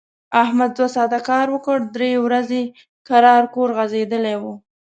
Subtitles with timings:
[0.43, 2.63] احمد دوه ساعت کار وکړ، درې ورځي
[3.09, 4.43] کرار کور غځېدلی و.